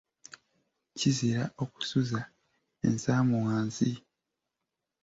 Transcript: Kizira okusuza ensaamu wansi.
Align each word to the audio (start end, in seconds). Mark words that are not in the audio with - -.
Kizira 0.97 1.43
okusuza 1.63 2.21
ensaamu 2.87 3.35
wansi. 3.45 3.91